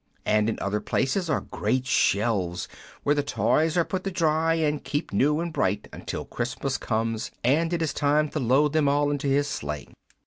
[0.25, 2.67] And in other places are great shelves,
[3.03, 7.29] where the toys are put to dry and keep new and bright until Christmas comes
[7.43, 9.89] and it is time to load them all into his sleigh.